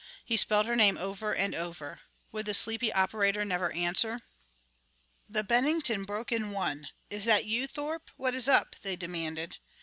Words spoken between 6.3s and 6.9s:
in one.